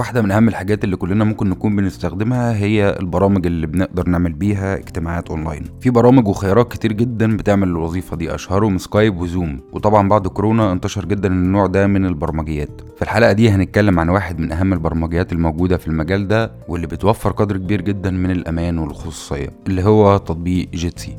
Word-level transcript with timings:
واحدة 0.00 0.22
من 0.22 0.30
أهم 0.30 0.48
الحاجات 0.48 0.84
اللي 0.84 0.96
كلنا 0.96 1.24
ممكن 1.24 1.50
نكون 1.50 1.76
بنستخدمها 1.76 2.56
هي 2.56 2.96
البرامج 3.00 3.46
اللي 3.46 3.66
بنقدر 3.66 4.08
نعمل 4.08 4.32
بيها 4.32 4.76
اجتماعات 4.76 5.30
أونلاين. 5.30 5.64
في 5.80 5.90
برامج 5.90 6.28
وخيارات 6.28 6.72
كتير 6.72 6.92
جدا 6.92 7.36
بتعمل 7.36 7.68
الوظيفة 7.68 8.16
دي 8.16 8.34
أشهرهم 8.34 8.78
سكايب 8.78 9.20
وزوم. 9.20 9.60
وطبعا 9.72 10.08
بعد 10.08 10.26
كورونا 10.26 10.72
انتشر 10.72 11.04
جدا 11.04 11.28
النوع 11.28 11.66
ده 11.66 11.86
من 11.86 12.06
البرمجيات. 12.06 12.80
في 12.96 13.02
الحلقة 13.02 13.32
دي 13.32 13.50
هنتكلم 13.50 14.00
عن 14.00 14.08
واحد 14.08 14.38
من 14.38 14.52
أهم 14.52 14.72
البرمجيات 14.72 15.32
الموجودة 15.32 15.76
في 15.76 15.86
المجال 15.88 16.28
ده 16.28 16.52
واللي 16.68 16.86
بتوفر 16.86 17.30
قدر 17.30 17.56
كبير 17.56 17.80
جدا 17.80 18.10
من 18.10 18.30
الأمان 18.30 18.78
والخصوصية 18.78 19.48
اللي 19.66 19.82
هو 19.84 20.16
تطبيق 20.16 20.68
جيتسي. 20.74 21.16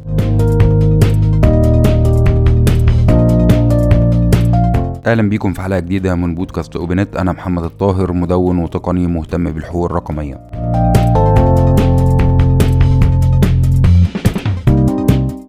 أهلا 5.06 5.30
بيكم 5.30 5.54
في 5.54 5.62
حلقة 5.62 5.80
جديدة 5.80 6.16
من 6.16 6.36
بودكاست 6.36 6.76
أوبنت. 6.76 7.16
أنا 7.16 7.32
محمد 7.32 7.64
الطاهر 7.64 8.14
مدون 8.14 8.58
وتقني 8.58 9.08
مهتم 9.08 9.52
بالحقوق 9.52 9.86
الرقمية. 9.86 10.48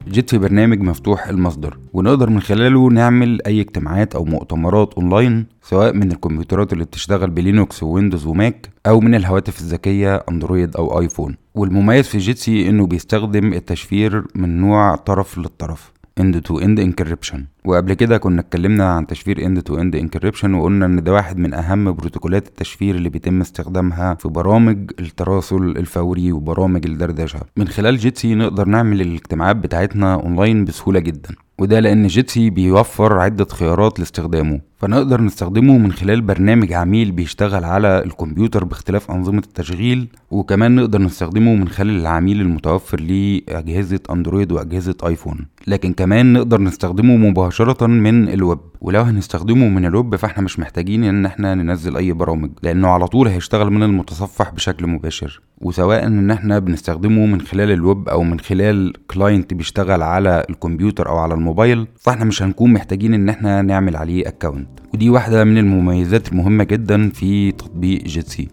جيتسي 0.09 0.39
برنامج 0.39 0.81
مفتوح 0.81 1.29
المصدر 1.29 1.79
ونقدر 1.93 2.31
من 2.31 2.41
خلاله 2.41 2.89
نعمل 2.89 3.39
أي 3.47 3.61
اجتماعات 3.61 4.15
أو 4.15 4.25
مؤتمرات 4.25 4.95
أونلاين 4.95 5.47
سواء 5.63 5.93
من 5.93 6.13
الكمبيوترات 6.13 6.73
اللي 6.73 6.85
بتشتغل 6.85 7.31
بلينوكس 7.31 7.83
وويندوز 7.83 8.27
وماك 8.27 8.69
أو 8.87 9.01
من 9.01 9.15
الهواتف 9.15 9.61
الذكية 9.61 10.25
أندرويد 10.31 10.77
أو 10.77 11.01
آيفون. 11.01 11.37
والمميز 11.55 12.09
في 12.09 12.19
جيتسي 12.19 12.69
إنه 12.69 12.87
بيستخدم 12.87 13.53
التشفير 13.53 14.25
من 14.35 14.61
نوع 14.61 14.97
طرف 14.97 15.39
للطرف 15.39 15.93
end 16.21 16.35
to 16.49 16.55
end 16.61 16.79
encryption. 16.79 17.39
وقبل 17.65 17.95
كده 17.95 18.19
كنا 18.19 18.41
اتكلمنا 18.41 18.85
عن 18.93 19.07
تشفير 19.07 19.37
end 19.39 19.59
to 19.59 19.75
end 19.77 19.95
encryption 20.03 20.45
وقلنا 20.51 20.87
إن 20.87 21.03
ده 21.03 21.13
واحد 21.13 21.39
من 21.39 21.55
أهم 21.55 21.93
بروتوكولات 21.93 22.47
التشفير 22.49 22.95
اللي 22.95 23.09
بيتم 23.09 23.41
استخدامها 23.41 24.15
في 24.15 24.29
برامج 24.29 24.91
التراسل 25.01 25.57
الفوري 25.57 26.33
وبرامج 26.33 26.87
الدردشة. 26.87 27.41
من 27.57 27.69
خلال 27.69 27.97
جيتسي 27.99 28.35
نقدر 28.35 28.69
نعمل 28.69 29.01
الاجتماعات 29.01 29.57
بتاعتنا 29.57 30.15
اونلاين 30.15 30.65
بسهولة 30.65 31.01
جدا. 31.01 31.35
وده 31.59 31.81
لأن 31.81 32.07
جيتسي 32.07 32.51
بيوفر 32.51 33.19
عدة 33.19 33.45
خيارات 33.45 33.99
لاستخدامه. 33.99 34.61
فنقدر 34.79 35.21
نستخدمه 35.21 35.79
من 35.79 35.93
خلال 35.93 36.21
برنامج 36.21 36.73
عميل 36.73 37.13
بيشتغل 37.13 37.65
على 37.65 38.03
الكمبيوتر 38.05 38.65
باختلاف 38.65 39.11
أنظمة 39.11 39.39
التشغيل 39.39 40.09
وكمان 40.31 40.75
نقدر 40.75 41.03
نستخدمه 41.03 41.55
من 41.55 41.69
خلال 41.69 42.01
العميل 42.01 42.41
المتوفر 42.41 43.01
لأجهزة 43.01 44.01
أندرويد 44.11 44.53
وأجهزة 44.53 44.95
آيفون 45.07 45.47
لكن 45.67 45.93
كمان 45.93 46.33
نقدر 46.33 46.61
نستخدمه 46.61 47.17
مباشرة 47.53 47.87
من 47.87 48.29
الويب. 48.29 48.59
ولو 48.81 49.03
هنستخدمه 49.03 49.69
من 49.69 49.87
الويب 49.87 50.17
فاحنا 50.17 50.43
مش 50.43 50.59
محتاجين 50.59 51.05
إن 51.05 51.27
إحنا 51.27 51.55
ننزل 51.55 51.97
أي 51.97 52.13
برامج 52.13 52.51
لأنه 52.63 52.89
على 52.89 53.07
طول 53.07 53.29
هيشتغل 53.29 53.71
من 53.71 53.83
المتصفح 53.83 54.51
بشكل 54.51 54.87
مباشر. 54.87 55.41
وسواء 55.61 56.07
إن 56.07 56.31
إحنا 56.31 56.59
بنستخدمه 56.59 57.27
من 57.27 57.41
خلال 57.41 57.71
الويب 57.71 58.09
أو 58.09 58.23
من 58.23 58.41
خلال 58.41 58.93
client 59.07 59.55
بيشتغل 59.55 60.03
على 60.03 60.45
الكمبيوتر 60.51 61.09
أو 61.09 61.17
على 61.19 61.35
الموبايل 61.35 61.87
فاحنا 62.01 62.25
مش 62.25 62.43
هنكون 62.43 62.73
محتاجين 62.73 63.15
إن 63.15 63.29
إحنا 63.29 63.63
نعمل 63.63 63.97
عليه 63.97 64.29
account 64.29 64.69
ودي 64.95 65.11
واحدة 65.11 65.45
من 65.45 65.59
المميزات 65.59 66.33
المهمة 66.33 66.65
جدا 66.65 67.11
في 67.11 67.53
تطبيق 67.53 68.03
جيتسي 68.05 68.49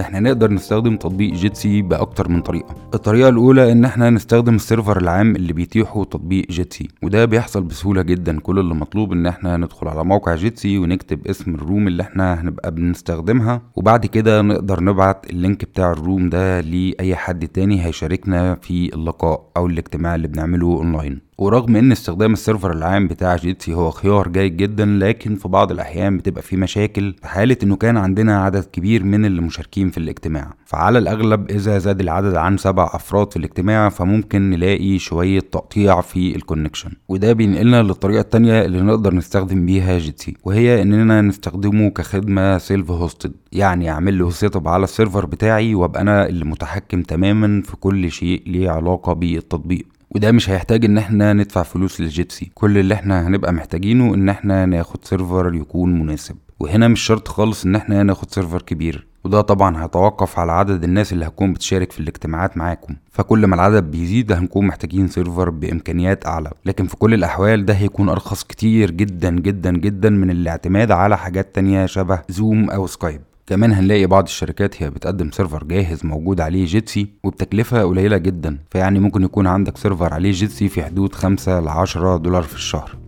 إحنا 0.00 0.20
نقدر 0.20 0.52
نستخدم 0.52 0.96
تطبيق 0.96 1.34
جيتسي 1.34 1.82
بأكتر 1.82 2.28
من 2.28 2.40
طريقة. 2.40 2.74
الطريقة 2.94 3.28
الأولى 3.28 3.72
إن 3.72 3.84
إحنا 3.84 4.10
نستخدم 4.10 4.54
ال 4.54 4.60
server 4.60 4.98
العام 5.00 5.36
اللي 5.36 5.52
بيتيحه 5.52 6.04
تطبيق 6.04 6.46
جيتسي 6.50 6.88
وده 7.02 7.24
بيحصل 7.24 7.62
بسهولة 7.62 8.02
جدا. 8.02 8.40
كل 8.40 8.58
اللي 8.58 8.74
مطلوب 8.74 9.12
إن 9.12 9.26
إحنا 9.26 9.56
ندخل 9.56 9.88
على 9.88 10.04
موقع 10.04 10.34
جيتسي 10.34 10.78
ونكتب 10.78 11.26
اسم 11.26 11.54
ال 11.54 11.61
room 11.61 11.88
اللي 11.88 12.02
إحنا 12.02 12.40
هنبقى 12.40 12.70
بنستخدمها 12.70 13.62
وبعد 13.76 14.06
كده 14.06 14.42
نقدر 14.42 14.82
نبعت 14.84 15.30
ال 15.30 15.37
link 15.37 15.64
بتاع 15.64 15.92
ال 15.92 15.99
room 15.99 16.28
ده 16.28 16.60
لأي 16.60 17.16
حد 17.16 17.48
تاني 17.48 17.86
هيشاركنا 17.86 18.54
في 18.54 18.94
اللقاء 18.94 19.50
أو 19.56 19.66
الاجتماع 19.66 20.14
اللي 20.14 20.28
بنعمله 20.28 20.66
أونلاين. 20.66 21.29
ورغم 21.40 21.76
إن 21.76 21.92
استخدام 21.92 22.32
ال 22.32 22.38
server 22.38 22.72
العام 22.72 23.08
بتاع 23.08 23.36
جيتسي 23.36 23.74
هو 23.74 23.90
خيار 23.90 24.28
جيد 24.28 24.56
جدا 24.56 24.86
لكن 24.86 25.34
في 25.34 25.48
بعض 25.48 25.70
الأحيان 25.72 26.16
بتبقى 26.16 26.42
في 26.42 26.56
مشاكل 26.56 27.14
في 27.22 27.28
حالة 27.28 27.56
إنه 27.62 27.76
كان 27.76 27.96
عندنا 27.96 28.44
عدد 28.44 28.64
كبير 28.64 29.04
من 29.04 29.24
المشاركين 29.24 29.90
في 29.90 29.98
الاجتماع. 29.98 30.54
فعلى 30.66 30.98
الأغلب 30.98 31.50
إذا 31.50 31.78
زاد 31.78 32.00
العدد 32.00 32.34
عن 32.34 32.56
سبع 32.56 32.90
أفراد 32.94 33.30
في 33.30 33.36
الاجتماع 33.36 33.88
فممكن 33.88 34.50
نلاقي 34.50 34.98
شوية 34.98 35.40
تقطيع 35.40 36.00
في 36.00 36.36
ال 36.36 36.41
connection 36.41 36.90
وده 37.08 37.32
بينقلنا 37.32 37.82
للطريقة 37.82 38.20
التانية 38.20 38.64
اللي 38.64 38.80
نقدر 38.80 39.14
نستخدم 39.14 39.66
بيها 39.66 39.98
جيتسي 39.98 40.36
وهي 40.44 40.82
إننا 40.82 41.20
نستخدمه 41.20 41.90
كخدمة 41.90 42.58
self 42.58 42.90
hosted 42.90 43.32
يعني 43.52 43.90
أعمل 43.90 44.18
له 44.18 44.30
set 44.30 44.56
up 44.56 44.68
على 44.68 44.84
ال 44.84 44.90
server 44.90 45.26
بتاعي 45.26 45.74
وأبقى 45.74 46.00
أنا 46.02 46.26
اللي 46.28 46.44
متحكم 46.44 47.02
تماما 47.02 47.62
في 47.62 47.76
كل 47.76 48.10
شيء 48.10 48.42
ليه 48.46 48.70
علاقة 48.70 49.12
بالتطبيق. 49.12 49.86
وده 50.14 50.32
مش 50.32 50.50
هيحتاج 50.50 50.84
إن 50.84 50.98
إحنا 50.98 51.32
ندفع 51.32 51.62
فلوس 51.62 52.00
للجيتسي 52.00 52.50
كل 52.54 52.78
اللي 52.78 52.94
إحنا 52.94 53.26
هنبقى 53.26 53.52
محتاجينه 53.52 54.14
إن 54.14 54.28
إحنا 54.28 54.66
ناخد 54.66 55.04
server 55.04 55.54
يكون 55.54 55.98
مناسب. 56.00 56.36
وهنا 56.60 56.88
مش 56.88 57.00
شرط 57.00 57.28
خالص 57.28 57.64
إن 57.64 57.74
إحنا 57.76 58.02
ناخد 58.02 58.30
server 58.30 58.62
كبير. 58.62 59.06
وده 59.24 59.40
طبعا 59.40 59.84
هيتوقف 59.84 60.38
على 60.38 60.52
عدد 60.52 60.84
الناس 60.84 61.12
اللي 61.12 61.24
هتكون 61.26 61.52
بتشارك 61.52 61.92
في 61.92 62.00
الاجتماعات 62.00 62.56
معاكم. 62.56 62.96
فكل 63.12 63.46
ما 63.46 63.54
العدد 63.54 63.90
بيزيد 63.90 64.32
هنكون 64.32 64.66
محتاجين 64.66 65.08
server 65.08 65.50
بإمكانيات 65.50 66.26
أعلى. 66.26 66.50
لكن 66.64 66.86
في 66.86 66.96
كل 66.96 67.14
الأحوال 67.14 67.64
ده 67.66 67.74
هيكون 67.74 68.08
أرخص 68.08 68.44
كتير 68.44 68.90
جدا 68.90 69.30
جدا 69.30 69.70
جدا 69.72 70.10
من 70.10 70.30
الاعتماد 70.30 70.90
على 70.90 71.18
حاجات 71.18 71.54
تانية 71.54 71.86
شبه 71.86 72.20
زوم 72.28 72.70
أو 72.70 72.86
سكايب 72.86 73.20
كمان 73.46 73.72
هنلاقي 73.72 74.06
بعض 74.06 74.24
الشركات 74.24 74.82
هي 74.82 74.90
بتقدم 74.90 75.30
server 75.30 75.64
جاهز 75.64 76.06
موجود 76.06 76.40
عليه 76.40 76.64
جيتسي 76.66 77.08
وبتكلفة 77.24 77.82
قليلة 77.82 78.16
جدا 78.16 78.58
فيعني 78.70 78.98
ممكن 78.98 79.22
يكون 79.22 79.46
عندك 79.46 79.76
server 79.78 80.14
عليه 80.14 80.30
جيتسي 80.32 80.68
في 80.68 80.82
حدود 80.82 81.14
خمسة 81.14 81.60
لعشرة 81.60 82.16
دولار 82.16 82.42
في 82.42 82.54
الشهر. 82.54 82.99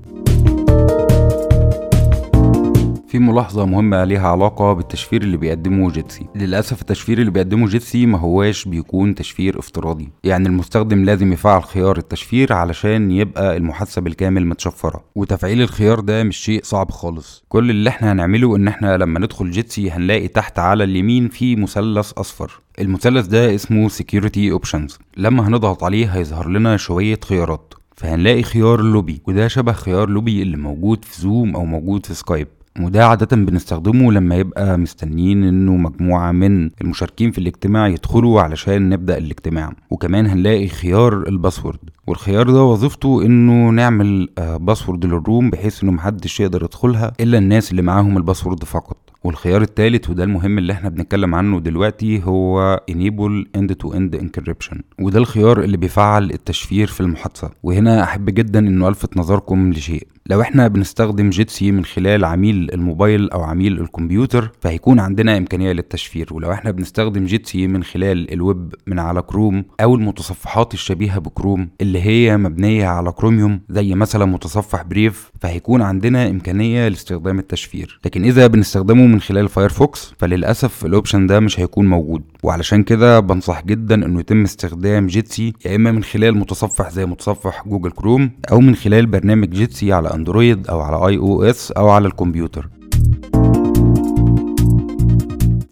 في 3.13 3.19
ملاحظة 3.19 3.67
مهمة 3.67 4.05
ليها 4.05 4.29
علاقة 4.29 4.73
بالتشفير 4.73 5.23
اللي 5.23 5.37
بيقدمه 5.37 5.91
جيتسي. 5.91 6.27
للأسف 6.35 6.81
التشفير 6.81 7.19
اللي 7.19 7.31
بيقدمه 7.31 7.67
جيتسي 7.67 8.07
ما 8.07 8.19
هواش 8.19 8.69
بيكون 8.69 9.15
تشفير 9.15 9.59
افتراضي. 9.59 10.09
يعني 10.25 10.49
المستخدم 10.49 11.05
لازم 11.05 11.33
يفعل 11.33 11.63
خيار 11.63 11.99
التشفير 11.99 12.53
علشان 12.53 13.11
يبقى 13.11 13.57
المحادثة 13.57 14.01
بالكامل 14.01 14.47
متشفرة. 14.47 15.05
وتفعيل 15.15 15.63
الخيار 15.63 16.01
ده 16.01 16.23
مش 16.25 16.37
شيء 16.37 16.61
صعب 16.65 16.91
خالص. 16.91 17.45
كل 17.49 17.71
اللي 17.71 17.91
إحنا 17.91 18.13
هنعمله 18.13 18.57
ان 18.57 18.69
إحنا 18.69 18.97
لما 18.97 19.19
ندخل 19.21 19.51
جيتسي 19.51 19.91
هنلاقي 19.91 20.29
تحت 20.29 20.59
على 20.59 20.85
اليمين 20.85 21.29
في 21.29 21.57
مثلث 21.57 22.13
أصفر. 22.13 22.61
المثلث 22.81 23.27
ده 23.27 23.55
اسمه 23.55 23.89
security 23.89 24.59
options. 24.61 24.99
لما 25.17 25.49
هنضغط 25.49 25.85
عليه 25.85 26.07
هيظهر 26.07 26.49
لنا 26.49 26.77
شوية 26.77 27.21
خيارات. 27.25 27.75
فهنلاقي 27.97 28.43
خيار 28.43 28.81
لوبي 28.83 29.23
وده 29.27 29.49
شبه 29.49 29.73
خيار 29.73 30.09
لوبي 30.09 30.43
اللي 30.43 30.57
موجود 30.57 31.05
في 31.05 31.21
زوم 31.21 31.57
أو 31.57 31.65
موجود 31.65 32.07
في 32.07 32.15
سكايب 32.15 32.49
وده 32.81 33.07
عادة 33.07 33.37
بنستخدمه 33.37 34.13
لما 34.13 34.37
يبقى 34.37 34.79
مستنيين 34.79 35.45
إنه 35.45 35.77
مجموعة 35.77 36.33
من 36.33 36.71
المشاركين 36.81 37.31
في 37.31 37.39
الاجتماع 37.39 37.89
يدخلوا 37.89 38.41
علشان 38.41 38.89
نبدأ 38.89 39.19
الاجتماع. 39.19 39.73
وكمان 39.91 40.27
هنلاقي 40.27 40.69
خيار 40.69 41.29
ال 41.29 41.34
password 41.34 41.79
والخيار 42.07 42.51
ده 42.51 42.63
وظيفته 42.63 43.23
إنه 43.27 43.71
نعمل 43.71 44.29
password 44.39 45.05
لل 45.07 45.21
room 45.21 45.51
بحيث 45.51 45.83
إنه 45.83 45.93
محدش 45.93 46.41
يقدر 46.41 46.63
يدخلها 46.65 47.13
إلا 47.21 47.39
الناس 47.39 47.71
اللي 47.71 47.83
معاهم 47.83 48.17
ال 48.17 48.22
password 48.22 48.65
فقط. 48.65 48.97
والخيار 49.25 49.63
الثالث 49.63 50.11
وده 50.11 50.25
المهم 50.25 50.59
اللي 50.59 50.73
إحنا 50.73 50.89
بنتكلم 50.89 51.35
عنه 51.35 51.61
دلوقتي 51.61 52.23
هو 52.25 52.81
enable 52.91 53.59
end 53.59 53.71
to 53.85 53.91
end 53.95 54.21
encryption. 54.21 54.77
وده 55.01 55.19
الخيار 55.19 55.61
اللي 55.63 55.77
بيفعل 55.77 56.31
التشفير 56.31 56.87
في 56.87 57.01
المحادثة. 57.01 57.51
وهنا 57.63 58.03
أحب 58.03 58.25
جدا 58.31 58.59
إنه 58.59 58.89
ألفت 58.89 59.17
نظركم 59.17 59.71
لشيء. 59.71 60.07
لو 60.27 60.41
إحنا 60.41 60.69
بنستخدم 60.69 61.31
جيتسي 61.31 61.73
من 61.73 61.85
خلال 61.85 62.25
عميل 62.25 62.69
الموبايل 62.73 63.31
أو 63.31 63.43
عميل 63.43 63.81
الكمبيوتر 63.81 64.51
فهيكون 64.61 65.01
عندنا 65.01 65.37
إمكانية 65.39 65.73
للتشفير. 65.73 66.29
ولو 66.33 66.53
إحنا 66.53 66.71
بنستخدم 66.71 67.25
جيتسي 67.25 67.67
من 67.67 67.83
خلال 67.85 68.33
الويب 68.33 68.75
من 68.87 68.99
على 68.99 69.23
كروم 69.23 69.65
أو 69.81 69.95
المتصفحات 69.95 70.75
الشبيهة 70.75 71.19
بكروم 71.19 71.69
اللي 71.81 72.03
هي 72.03 72.37
مبنية 72.37 72.87
على 72.87 73.13
كروميوم 73.13 73.61
زي 73.71 73.95
مثلا 73.95 74.25
متصفح 74.25 74.83
بريف 74.83 75.31
فهيكون 75.41 75.83
عندنا 75.83 76.31
إمكانية 76.31 76.89
لاستخدام 76.89 77.39
التشفير. 77.39 78.01
لكن 78.05 78.25
إذا 78.25 78.47
بنستخدمه 78.47 79.07
من 79.07 79.21
خلال 79.21 79.49
فايرفوكس 79.49 80.15
فللأسف 80.19 80.87
ال 80.87 80.92
option 80.92 81.27
ده 81.27 81.41
مش 81.41 81.61
هيكون 81.61 81.87
موجود. 81.89 82.23
وعلشان 82.43 82.83
كده 82.83 83.21
بنصح 83.21 83.65
جدا 83.65 83.95
إنه 83.95 84.21
يتم 84.21 84.43
استخدام 84.43 85.07
جيتسي 85.07 85.53
يا 85.67 85.77
إما 85.77 85.93
من 85.93 86.03
خلال 86.03 86.37
متصفح 86.39 86.91
زي 86.91 87.07
متصفح 87.07 87.69
جوجل 87.69 87.91
كروم 87.91 88.31
أو 88.53 88.61
من 88.61 88.75
خلال 88.75 89.07
برنامج 89.07 89.51
جيتسي 89.51 89.93
على 89.93 90.12
أندرويد 90.15 90.67
أو 90.67 90.81
على 90.81 91.07
آي 91.09 91.19
أو 91.19 91.43
إس 91.43 91.73
أو 91.73 91.89
على 91.89 92.07
الكمبيوتر. 92.07 92.69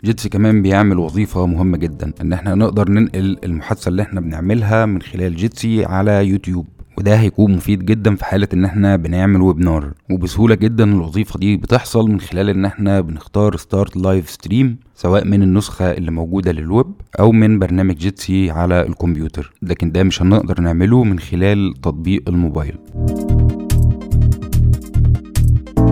جيتسي 0.05 0.29
كمان 0.29 0.63
بيعمل 0.63 0.99
وظيفة 0.99 1.47
مهمة 1.47 1.77
جدا 1.77 2.13
إن 2.21 2.33
إحنا 2.33 2.55
نقدر 2.55 2.91
ننقل 2.91 3.39
المحادثة 3.45 3.89
اللي 3.89 4.03
إحنا 4.03 4.21
بنعملها 4.21 4.87
من 4.87 5.03
خلال 5.03 5.37
جيتسي 5.37 5.85
على 5.85 6.27
يوتيوب 6.29 6.67
وده 6.99 7.15
هيكون 7.15 7.53
مفيد 7.57 7.85
جدا 7.85 8.15
في 8.17 8.25
حالة 8.25 8.49
إن 8.55 8.65
إحنا 8.65 8.97
بنعمل 8.97 9.43
webinar. 9.43 9.93
وبسهولة 10.11 10.55
جدا 10.55 10.85
الوظيفة 10.85 11.39
دي 11.39 11.57
بتحصل 11.57 12.11
من 12.11 12.21
خلال 12.21 12.49
إن 12.49 12.65
إحنا 12.65 13.01
بنختار 13.01 13.57
start 13.57 13.97
live 13.97 14.31
stream 14.31 14.77
سواء 14.95 15.25
من 15.25 15.43
النسخة 15.43 15.93
اللي 15.93 16.11
موجودة 16.11 16.53
للويب 16.53 16.87
أو 17.21 17.33
من 17.33 17.59
برنامج 17.59 17.95
جيتسي 17.97 18.51
على 18.51 18.87
الكمبيوتر. 18.87 19.53
لكن 19.63 19.93
ده 19.93 20.03
مش 20.03 20.23
هنقدر 20.23 20.61
نعمله 20.61 21.05
من 21.05 21.19
خلال 21.19 21.75
تطبيق 21.83 22.23
الموبايل. 22.29 22.75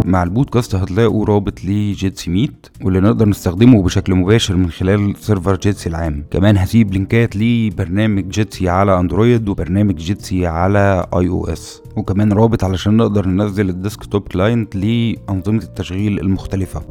مع 0.08 0.22
البودكاست 0.22 0.74
هتلاقوا 0.74 1.26
رابط 1.26 1.64
لجيتسي 1.64 2.30
ميت 2.30 2.66
واللي 2.82 3.00
نقدر 3.00 3.28
نستخدمه 3.28 3.82
بشكل 3.82 4.14
مباشر 4.14 4.56
من 4.56 4.70
خلال 4.70 5.14
server 5.16 5.56
جيتسي 5.56 5.88
العام. 5.88 6.24
كمان 6.30 6.56
هسيب 6.56 6.92
link 6.92 7.28
ات 7.28 7.36
لبرنامج 7.36 8.28
جيتسي 8.28 8.68
على 8.68 9.00
أندرويد 9.00 9.48
وبرنامج 9.48 9.96
جيتسي 9.96 10.46
على 10.46 11.06
آي 11.14 11.28
أو 11.28 11.46
إس. 11.46 11.82
وكمان 11.96 12.32
رابط 12.32 12.64
علشان 12.64 12.96
نقدر 12.96 13.28
ننزل 13.28 13.68
ال 13.68 13.75
desktop 13.75 14.22
client 14.28 14.76
لانظمه 14.76 15.62
التشغيل 15.62 16.20
المختلفة. 16.20 16.82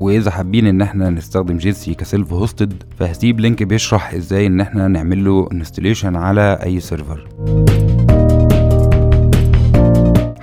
وإذا 0.00 0.30
حابين 0.30 0.66
إن 0.66 0.82
إحنا 0.82 1.10
نستخدم 1.10 1.56
جيتسي 1.56 1.94
ك 1.94 2.02
self 2.02 2.32
hosted 2.32 2.82
فهسيب 2.98 3.40
link 3.40 3.62
بيشرح 3.62 4.14
إزاي 4.14 4.46
إن 4.46 4.60
إحنا 4.60 4.88
نعمل 4.88 5.24
له 5.24 5.48
installation 5.52 6.16
على 6.16 6.58
أي 6.62 6.80
server. 6.80 7.28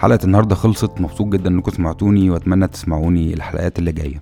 حلقة 0.06 0.20
النهاردة 0.24 0.56
خلصت. 0.56 1.02
مبسوط 1.02 1.28
جدا 1.28 1.50
إنكم 1.50 1.72
سمعتوني 1.72 2.30
وأتمنى 2.30 2.68
تسمعوني 2.68 3.34
الحلقات 3.34 3.80
اللي 3.80 3.92
جاية. 3.92 4.22